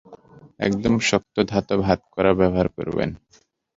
[0.59, 3.09] একদম শক্ত ধাতব হাতকড়া ব্যবহার করবেন।